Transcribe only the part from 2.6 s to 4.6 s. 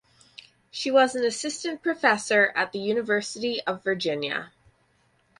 the University of Virginia.